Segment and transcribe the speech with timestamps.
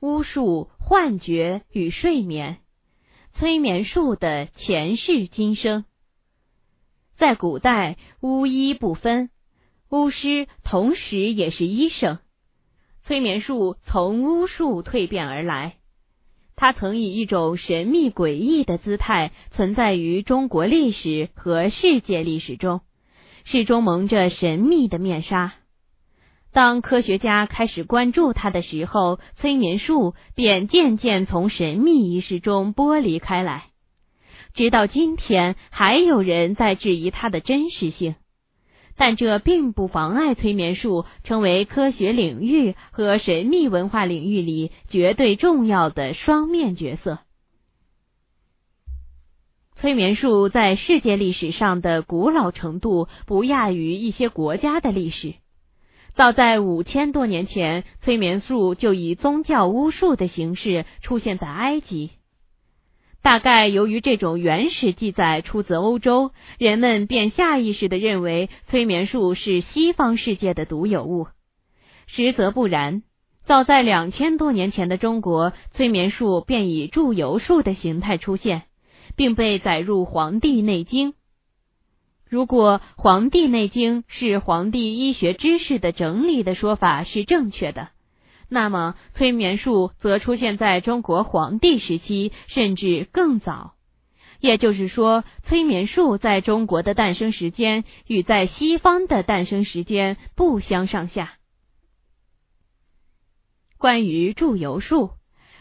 [0.00, 2.58] 巫术、幻觉与睡眠，
[3.32, 5.84] 催眠术的前世今生。
[7.16, 9.28] 在古代，巫医不分，
[9.90, 12.20] 巫师同时也是医生。
[13.02, 15.78] 催眠术从巫术蜕变而来，
[16.54, 22.82] 它曾以一种神秘诡异的姿态存在于中国历史和世界历史中，
[23.42, 25.54] 始终蒙着神秘的面纱。
[26.52, 33.66] 当科学家开始关注它的时候，催眠术便渐渐从神秘仪式中剥离开来。
[34.54, 38.16] 直到今天，还有人在质疑它的真实性，
[38.96, 47.18] 但这并不妨碍催眠术成为科学领域和神秘文化领域里绝对重要的双面角色。
[49.76, 55.34] 催眠术在世界历史上的古老程度不亚于一些国家的历史。
[56.18, 62.10] 早在五千多年前，催眠术就以宗教巫术的形式出现在埃及。
[63.22, 71.28] 大概由于这种原始记载出自欧洲，人们便下意识的认为催眠术是西方世界的独有物。
[72.08, 73.04] 实则不然，
[73.44, 78.62] 早在两千多年前的中国，催眠术便以祝由术的形态出现，
[79.14, 81.12] 并被载入《黄帝内经》。
[82.28, 87.88] 如果《黄帝内经》是黄帝医学知识的整理的说法是正确的，
[88.50, 93.74] 那么催眠术则出现在中国黄帝时期，甚至更早。
[94.40, 101.32] 也就是说，催眠术在中国的诞生时间与在西方的诞生时间不相上下。
[103.78, 105.12] 关于祝由术，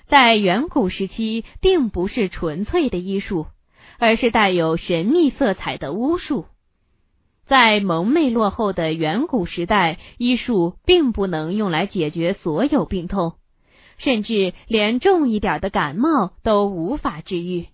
[0.05, 3.47] 在远古时期并不是纯粹的医术，
[3.99, 6.45] 而是带有神秘色彩的巫术。
[7.47, 13.35] 在蒙昧落后的远古时代，医术并不能用来解决所有病痛，
[13.97, 17.67] 甚至连重一点的感冒都无法治愈。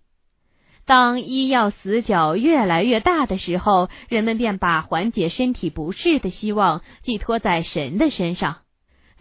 [0.85, 8.57] 当医药死角越来越大的时候，人们便把缓解身体不适的希望寄托在神的身上，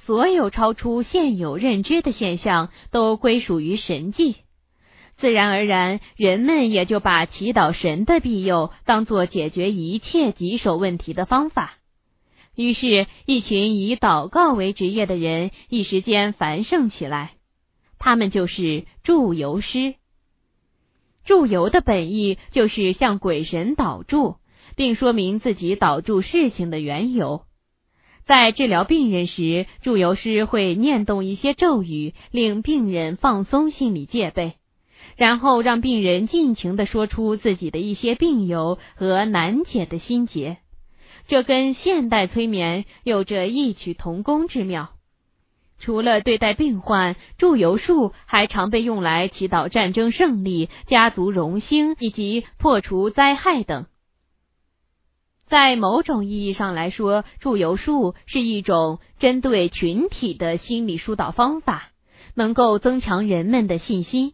[0.05, 4.37] 所有超出现有认知的现象都归属于神迹。
[5.19, 11.75] 自然而然，人们也就把祈祷神的庇佑当做解决一切棘手问题的方法。
[12.55, 17.33] 于是，一群以祷告为职业的人一时间繁盛起来。
[17.99, 19.95] 他们就是祝由师。
[21.25, 24.37] 祝由的本意就是向鬼神祷祝，
[24.75, 27.43] 并说明自己祷祝事情的缘由。
[28.27, 34.55] 在治疗病人时，祝由师会念动一些咒语，令病人放松心理戒备。
[35.23, 40.57] 然后让病人尽情的说出自己的一些病由和难解的心结，
[41.29, 44.89] 这跟现代催眠有着异曲同工之妙。
[45.79, 53.87] 除了对待病患，祝由术还常被用来祈祷战争胜利、家族荣兴以及破除灾害等。
[55.47, 61.93] 在某种意义上来说，祝由术是一种针对群体的心理疏导方法，
[62.35, 64.33] 能够增强人们的信心。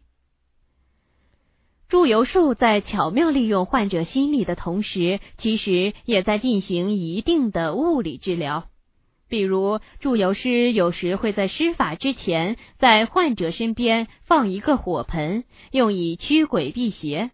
[1.88, 8.65] 祝由术在巧妙利用患者心理的同时，其实也在进行一定的物理治疗。
[9.26, 17.31] 比如，祝由师有时会在施法之前，在患者身边放一个火盆，用以驱鬼辟邪。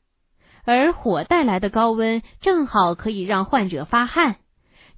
[0.64, 4.36] 而火带来的高温正好可以让患者发汗，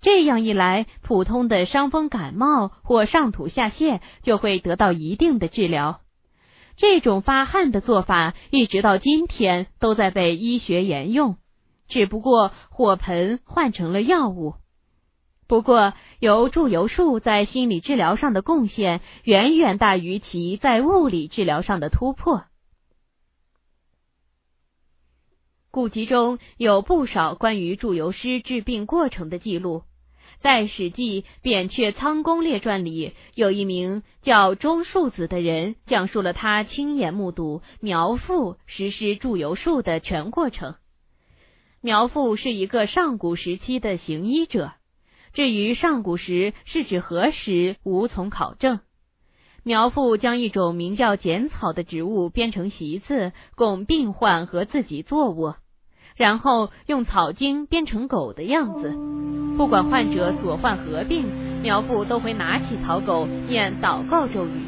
[0.02, 6.00] 这样一来，普通的伤风感冒或上吐下泻就会得到一定的治疗。
[6.76, 11.36] 这种发汗的做法，一直到今天都在被医学沿用，
[11.88, 14.54] 只不过火盆换成了药物。
[15.48, 22.44] 不过，由祝由术在心理治疗上的贡献，远远大于其在物理治疗上的突破。
[25.70, 29.84] 古籍中有不少关于祝由师治病过程的记录。
[30.46, 40.76] 在《史记·扁鹊仓公列传》里，有一名叫钟树子的人，讲述了他亲眼目睹苗阜实施祝由术的全过程。
[41.80, 44.74] 苗阜是一个上古时期的行医者，
[45.32, 48.78] 至于上古时是指何时，无从考证。
[49.64, 55.56] 苗阜将一种名叫剪草的植物编成席子，供病患和自己坐卧。
[56.16, 58.96] 然后用草茎编成狗的样子，
[59.56, 61.26] 不管患者所患何病，
[61.62, 64.62] 苗阜都会拿起草狗念祷告咒语。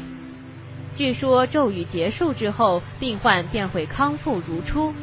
[0.95, 4.93] 据说咒语结束之后，病患便会康复如初。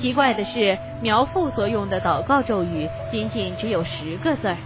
[0.00, 4.56] 奇怪的是，苗阜所用的祷告咒语仅仅只有十个字儿，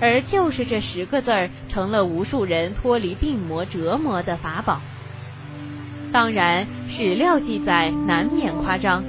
[0.00, 4.80] 而就是这十个字儿，成了无数人脱离病魔折磨的法宝。
[6.12, 9.02] 当然，史料记载难免夸张，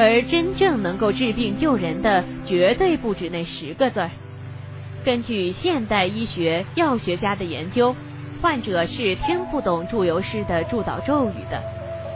[0.00, 4.08] 而真正能够治病救人的，绝对不止那十个字儿。
[5.04, 7.96] 根据现代医学药学家的研究，
[8.40, 11.60] 患者是听不懂祝由师的祝祷咒语的。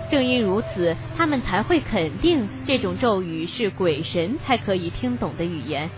[0.09, 5.91] 正因如此，他们才会肯定这种咒语是鬼神才可以听懂的语言，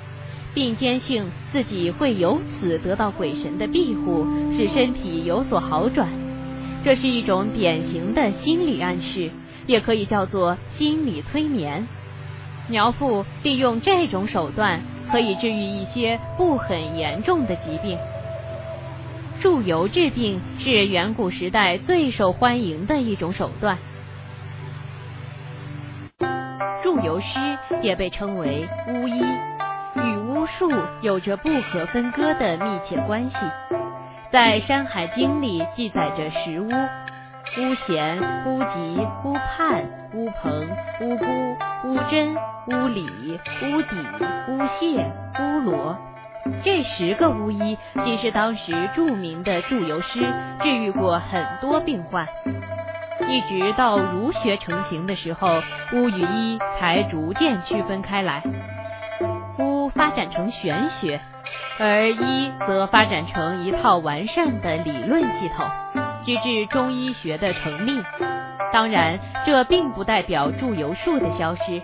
[0.54, 4.26] 并坚信自己会由此得到鬼神的庇护，
[4.56, 6.08] 使身体有所好转。
[6.82, 9.28] 这是一种典型的心理暗示，
[9.66, 11.86] 也可以叫做心理催眠。
[12.68, 14.80] 苗父利用这种手段。
[15.10, 17.98] 可以治愈一些不很严重的疾病。
[19.40, 23.76] 祝由治病是远古时代最受欢迎的一种手段。
[26.82, 29.22] 祝由师也被称为巫医，
[29.96, 30.72] 与巫术
[31.02, 33.36] 有着不可分割的密切关系。
[34.32, 36.70] 在《山海经》里记载着十巫。
[37.56, 40.68] 巫贤、巫吉、巫盼、巫鹏、
[41.00, 41.24] 巫姑、
[41.84, 42.34] 巫真、
[42.66, 43.96] 巫礼、巫底、
[44.48, 45.04] 巫谢、
[45.38, 45.96] 巫罗，
[46.64, 50.20] 这十个巫医既是当时著名的祝由师，
[50.62, 52.26] 治愈过很多病患。
[53.28, 55.62] 一直到儒学成型的时候，
[55.92, 58.42] 巫与医才逐渐区分开来。
[59.58, 61.20] 巫发展成玄学，
[61.78, 66.03] 而医则发展成一套完善的理论系统。
[66.24, 68.02] 直至中医学的成立，
[68.72, 71.82] 当然，这并不代表祝由术的消失，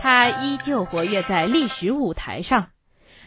[0.00, 2.68] 它依旧活跃在历史舞台上，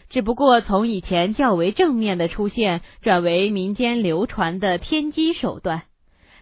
[0.08, 5.82] 只不过从以前较为正面的出现，转为民间流传的偏激手段，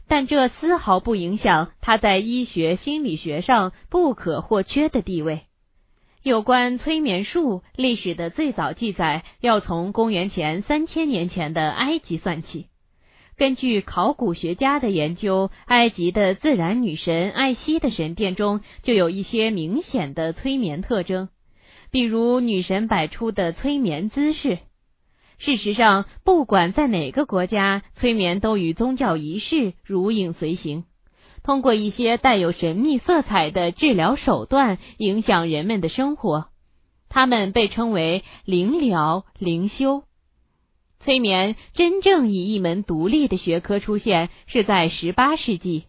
[0.08, 5.42] 但这丝毫不影响它在医学心理学上不可或缺的地位。
[6.22, 12.68] 有关催眠术历史的最早记载，要从公元前三千年前的埃及算起。
[13.38, 21.28] 根据考古学家的研究，埃及的自然女神艾希的神殿中就有一些明显的催眠特征，
[21.92, 24.58] 比如女神摆出的催眠姿势。
[25.38, 30.82] 事实上，不管在哪个国家，催眠都与宗教仪式如影随形，
[31.44, 36.46] 通过一些带有神秘色彩的治疗手段影响人们的生活。
[37.08, 40.02] 他们被称为灵疗、灵修。
[41.00, 45.84] 催眠真正以一门独立的学科出现，是在十八世纪。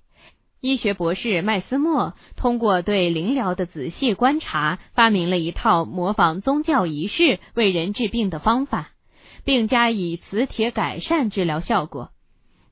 [0.62, 8.92] 医学博士麦斯默通过对灵疗的仔细观察，发明了一套模仿宗教仪式为人治病的方法，
[9.46, 12.12] 并加以磁铁改善治疗效果。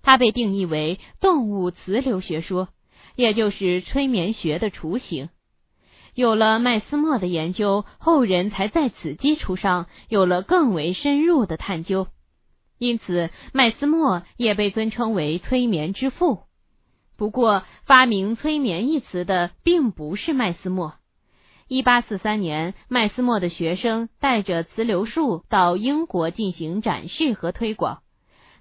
[0.03, 2.67] 它被定义为动物磁流学说，
[3.15, 5.29] 也就是催眠学的雏形。
[6.13, 12.07] 有了麦斯默的研究，后人才在此基础上有了更为深入的探究。
[12.77, 16.43] 因此，麦斯默也被尊称为催眠之父。
[17.17, 20.93] 不过，发明“催眠”一词的并不是麦斯默。
[21.67, 28.03] 一八四三年，麦斯默的学生带着磁流术到英国进行展示和推广。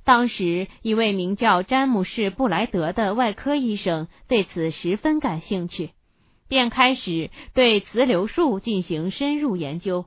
[0.04, 5.90] 当时，一位名叫詹姆士·布莱德的外科医生对此十分感兴趣，
[6.48, 10.06] 便开始对磁流术进行深入研究。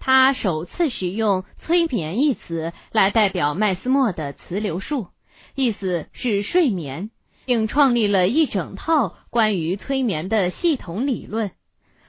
[0.00, 5.08] 他首次使用“催眠”一词来代表麦斯默的磁流术，
[5.54, 7.10] 意思是睡眠，
[7.44, 11.50] 并创立了一整套关于催眠的系统理论。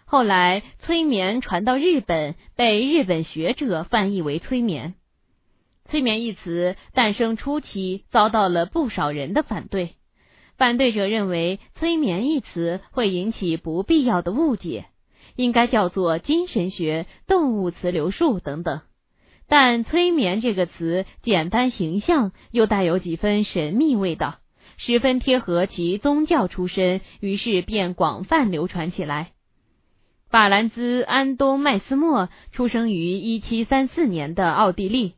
[0.06, 4.96] 后来，催眠传到日本，被日本学者翻译为催眠。
[5.86, 9.96] 催眠一词诞生初期遭到了不少人的反对，
[10.58, 14.86] 反对者认为“催眠”一词会引起不必要的误解。
[15.40, 18.82] 应该叫做精神学、动物磁流术等等，
[19.48, 24.40] 但“催眠”这个词简单形象，又带有几分神秘味道，
[24.76, 29.32] 十分贴合其宗教出身，于是便广泛流传起来。
[30.30, 35.14] 法兰兹·安东·麦斯默出生于一七三四年的奥地利，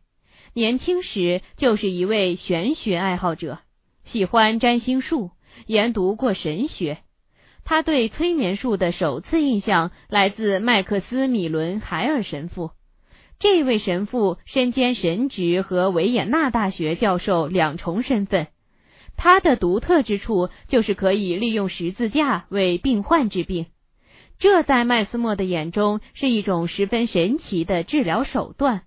[0.53, 3.57] 年轻时就是一位玄学爱好者，
[4.05, 5.31] 喜欢占星术，
[5.65, 6.99] 研读过神学。
[7.63, 12.71] 他对催眠术的首次印象来自麦克斯米伦海尔神父。
[13.39, 18.47] 这位神父身兼神职和维也纳大学教授两重身份。
[19.17, 23.67] 他的独特之处就是可以利用十字架为病患治病，
[24.39, 28.81] 这在麦斯默的眼中是一种十分神奇的治疗手段。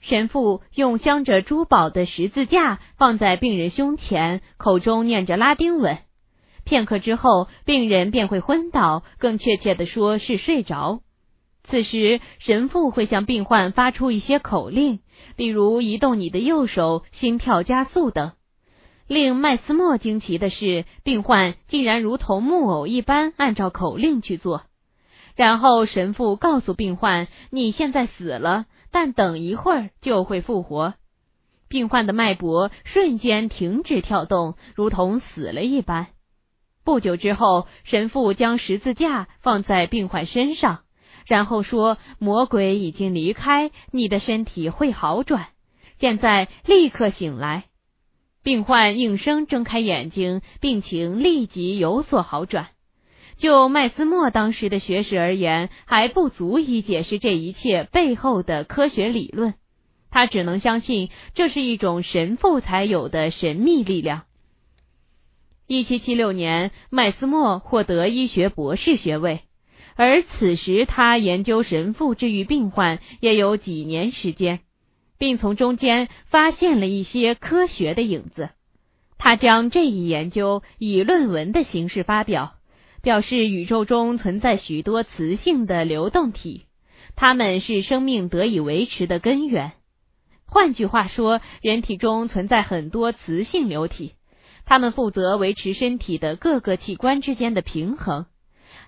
[0.00, 5.98] 神父用镶着珠宝的十字架放在病人胸前，口中念着拉丁文。
[6.64, 11.00] 片刻之后，病人便会昏倒，更确切的说是睡着。
[11.64, 15.00] 此时，神父会向病患发出一些口令，
[15.36, 18.32] 比如移动你的右手、心跳加速等。
[19.06, 24.62] 令麦斯莫惊奇的是，病患竟然如同木偶一般按照口令去做。
[25.36, 30.94] 然后神父告诉病患：“你现在死了，但等一会儿就会复活。”
[31.68, 36.08] 病患的脉搏瞬间停止跳动，如同死了一般。
[36.90, 40.80] 不久之后，神父将十字架放在病患身上，
[41.24, 45.50] 然后说：“魔鬼已经离开，你的身体会好转。
[46.00, 47.66] 现在立刻醒来。”
[48.42, 52.70] 病患应声睁开眼睛，病情立即有所好转。
[53.38, 59.54] 就麦斯莫当时的学识而言，还不足以解释这一切背后的科学理论。
[60.10, 64.22] 他只能相信这是一种神父才有的神秘力量。
[65.72, 69.42] 一七七六年，麦斯莫获得医学博士学位，
[69.94, 74.58] 而此时他研究神父治愈病患也有几年时间。
[75.16, 78.50] 并从中间发现了一些科学的影子。
[79.16, 82.54] 他将这一研究以论文的形式发表，
[83.00, 86.62] 表示宇宙中存在许多磁性的流动体，
[87.14, 89.70] 它们是生命得以维持的根源。
[90.46, 94.14] 换句话说，人体中存在很多磁性流体，
[94.70, 98.26] 它们负责维持身体的各个器官之间的平衡。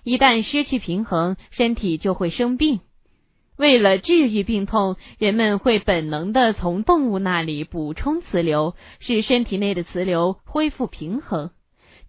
[0.05, 2.79] 一旦失去平衡，身体就会生病。
[3.57, 11.51] 为了治愈病痛，人们会本能的从动物那里补充磁流，使身体内的磁流恢复平衡。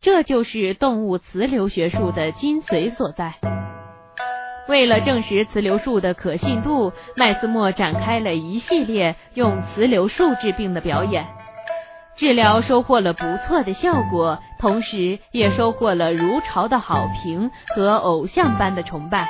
[0.00, 3.34] 这就是动物磁流学术的精髓所在。
[4.68, 11.26] 为了证实磁流术的可信度，麦斯莫展开了一系列用磁流术治病的表演，
[12.16, 19.28] 治疗收获了不错的效果，同时也收获了如潮的好评和偶像般的崇拜。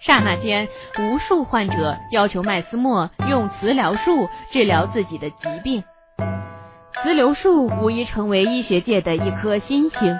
[0.00, 0.66] 刹那间，
[0.98, 5.84] 无数患者要求麦斯莫用磁疗术治疗自己的疾病。
[7.02, 10.18] 磁疗术无疑成为医学界的一颗新星，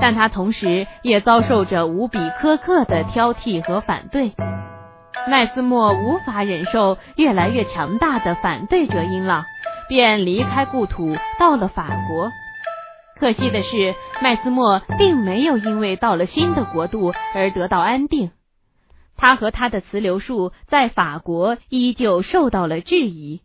[0.00, 4.32] 但它同时也遭受着无比苛刻的挑剔和反对。
[5.28, 9.44] 麦斯莫无法忍受越来越强大的反对者音浪，
[9.90, 12.30] 便离开故土，到了法国。
[13.18, 18.30] 可惜的是，麦斯莫并没有因为到了新的国度而得到安定。
[19.16, 23.40] 他和他的磁流术在法国依旧受到了质疑。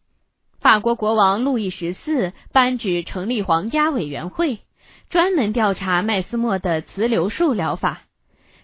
[0.62, 4.60] 法国国王路易十四颁旨成立皇家委员会，
[5.10, 8.04] 专门调查麦斯莫的磁流术疗法。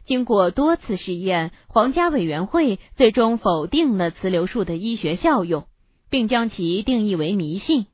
[0.06, 5.66] 经过多次试验，皇家委员会最终否定了磁流术的医学效用，
[6.12, 7.88] 并将其定义为迷信。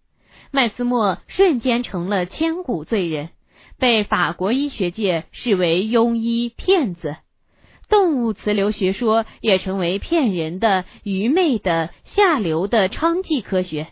[0.51, 3.29] 麦斯莫瞬间成了千古罪人，
[3.79, 7.15] 被法国医学界视为庸医骗子。
[7.89, 13.87] 动物磁流学说也成为骗人的、愚昧的、下流的娼妓科学。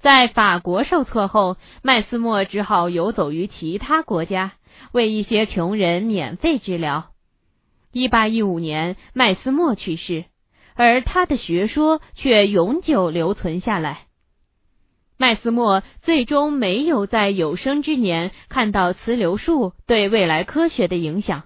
[0.00, 4.54] 在法国受挫后，麦斯莫只好游走于其他国家，
[4.92, 7.10] 为一些穷人免费治疗。
[7.92, 10.24] 一八一五年，麦斯莫去世，
[10.76, 14.02] 而他的学说却永久留存下来。
[15.18, 21.44] 麦斯莫最终没有在有生之年看到磁流术对未来科学的影响。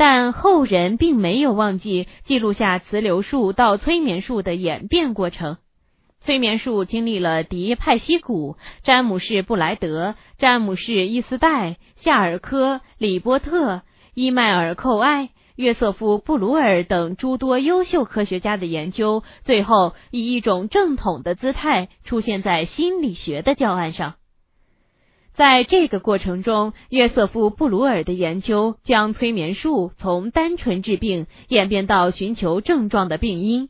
[0.00, 5.58] 但后人并没有忘记记录下磁流术到催眠术的演变过程。
[6.22, 13.82] 催眠术经历了迪派西古、詹姆士布莱德、詹姆士伊斯代、夏尔科、李波特、
[14.14, 15.28] 伊迈尔寇埃、
[15.60, 24.14] 约瑟夫布鲁尔等诸多优秀科学家的研究，最后以一种正统的姿态出现在心理学的教案上。
[25.34, 33.68] 在这个过程中，约瑟夫·布鲁尔的研究将催眠术从单纯治病演变到寻求症状的病因，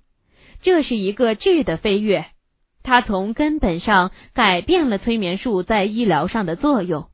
[0.62, 2.26] 这是一个质的飞跃。
[2.84, 7.08] 他从根本上改变了催眠术在医疗上的作用。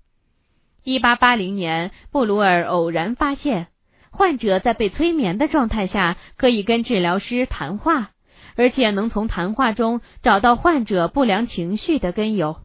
[0.84, 3.68] 一八八零年，布鲁尔偶然发现，
[4.10, 8.10] 患者在被催眠的状态下可以跟治疗师谈话，
[8.54, 12.56] 而且能从谈话中找到患者不良情绪的根由。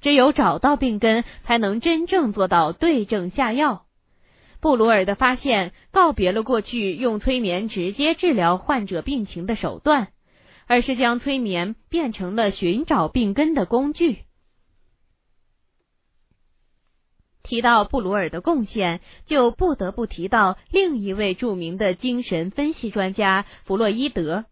[0.00, 3.84] 只有找到病根，才能真正做到对症下药。
[4.60, 10.08] 布鲁尔的发现告别了过去用催眠直接治疗患者病情的手段，
[10.66, 14.18] 而是将催眠变成了寻找病根的工具。
[17.42, 24.44] 提到布鲁尔的贡献，就不得不提到另一位著名的精神分析专家弗洛伊德。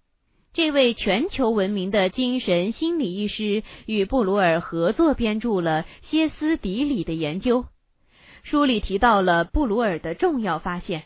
[0.52, 7.62] 这位全球闻名的精神心理医师与布鲁尔合作编著了《歇斯底里的研究》，
[8.42, 11.04] 书里提到了布鲁尔的重要发现。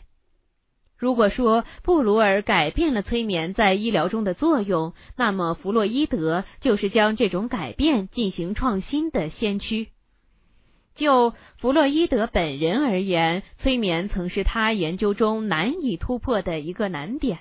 [0.97, 9.89] 如果说布鲁尔改变了催眠在医疗中的作用，那么弗洛伊德就是将这种改变进行创新的先驱。
[10.95, 17.39] 就弗洛伊德本人而言，催眠曾是他研究中难以突破的一个难点。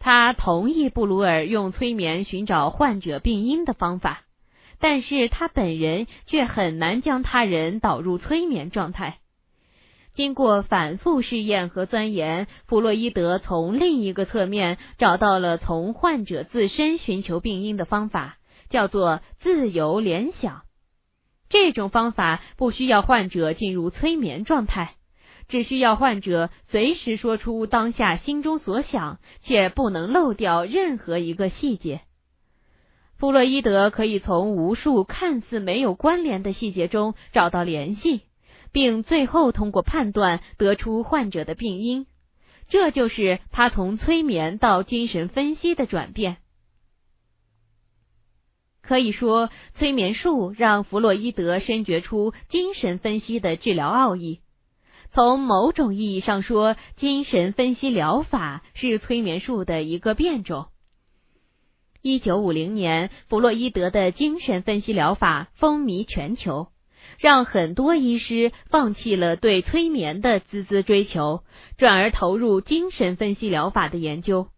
[0.00, 4.22] 他同意布鲁尔用催眠寻找患者病因的方法，
[4.80, 9.18] 但是他本人却很难将他人导入催眠状态。
[10.12, 20.62] 经过反复试验和钻研，弗洛伊德从另一个侧面找到了从患者自身寻求病因的方法，叫做自由联想。
[21.52, 24.96] 这种方法不需要患者进入催眠状态，
[25.46, 32.00] 只需要患者随时说出当下心中所想，且不能漏掉任何一个细节。
[33.18, 38.22] 弗洛伊德可以从无数看似没有关联的细节中找到联系。
[38.74, 42.06] 并最后通过判断得出患者的病因，
[42.70, 46.38] 这就是他从催眠到精神分析的转变。
[48.92, 54.40] 可以说，催眠术让弗洛伊德深觉出精神分析的治疗奥义。
[55.12, 60.66] 从某种意义上说，精神分析疗法是催眠术的一个变种。
[62.02, 66.68] 一九五零年，弗洛伊德的精神分析疗法风靡全球。
[67.18, 71.44] 让很多医师放弃了对催眠的孜孜追求，
[71.78, 74.48] 转而投入精神分析疗法的研究。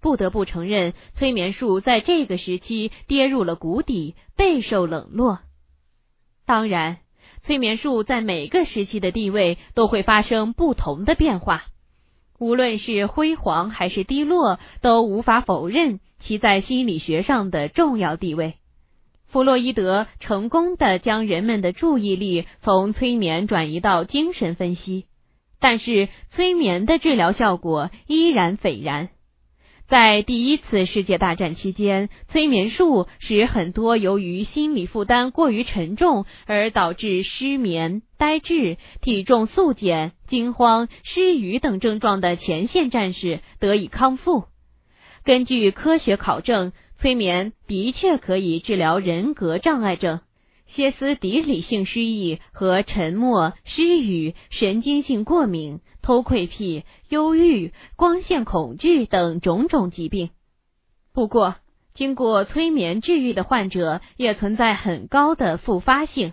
[0.00, 5.40] 不得不承认，催眠术在这个时期跌入了谷底，备受冷落。
[6.46, 6.98] 当然，
[7.42, 11.64] 催眠术在每个时期的地位都会发生不同的变化，
[12.38, 18.54] 无论是辉煌还是低落，都无法否认其在心理学上的重要地位。
[19.28, 25.04] 弗洛伊德成功的将人们的注意力从催眠转移到精神分析，
[25.60, 29.10] 但是催眠的治疗效果依然斐然。
[29.90, 44.44] 在第一次世界大战期间，催眠术使很多由于心理负担过于沉重而导致失眠、呆滞、体重速减、惊慌、失语等症状的前线战士得以康复。
[45.24, 46.72] 根据科学考证。
[47.00, 50.20] 催眠的确可以治疗人格障碍症、
[50.66, 60.30] 歇斯底里性失忆和沉默、失语、神经性过敏、偷窥癖、忧郁、光线恐惧等种种疾病。
[61.14, 61.54] 不过，
[61.94, 66.32] 经过催眠治愈的患者也存在很高的复发性。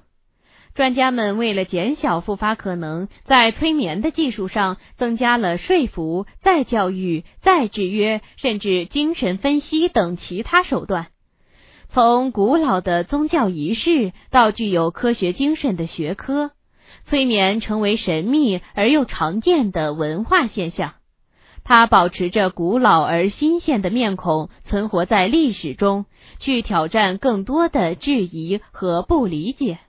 [0.73, 11.09] 专家们为了减小复发可能，在催眠的技术上增加了说服、再教育、再制约，甚至精神分析等其他手段。
[11.89, 16.49] 从古老的宗教仪式到具有科学精神的学科，
[17.08, 20.93] 催眠成为神秘而又常见的文化现象。
[21.63, 26.06] 它保持着古老而新鲜的面孔，存活在历史中，
[26.39, 29.80] 去挑战更多的质疑和不理解。